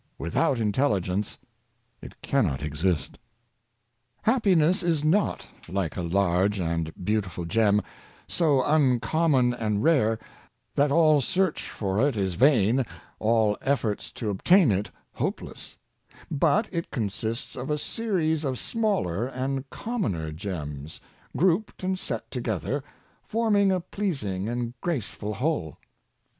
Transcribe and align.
Without 0.17 0.57
intelligence 0.57 1.37
it 2.01 2.19
cannot 2.23 2.63
exist. 2.63 3.19
Happiness 4.23 4.81
is 4.81 5.03
not, 5.03 5.45
like 5.69 5.95
a 5.95 6.01
large 6.01 6.59
and 6.59 6.91
beautiful 7.05 7.45
gem, 7.45 7.83
so 8.27 8.63
uncommon 8.63 9.53
and 9.53 9.83
rare 9.83 10.17
that 10.73 10.91
all 10.91 11.21
search 11.21 11.69
for 11.69 11.99
it 11.99 12.15
is 12.17 12.33
vain, 12.33 12.83
all 13.19 13.55
efforts 13.61 14.11
to 14.13 14.31
obtain 14.31 14.71
it 14.71 14.89
hopeless; 15.13 15.77
but 16.31 16.67
it 16.71 16.89
consists 16.89 17.55
of 17.55 17.69
a 17.69 17.77
series 17.77 18.43
of 18.43 18.57
smaller 18.57 19.27
and 19.27 19.69
commoner 19.69 20.31
gems, 20.31 20.99
grouped 21.37 21.83
and 21.83 21.99
set 21.99 22.31
to 22.31 22.41
gether, 22.41 22.83
forming 23.21 23.71
a 23.71 23.79
pleasing 23.79 24.49
and 24.49 24.73
graceful 24.81 25.35
whole. 25.35 25.77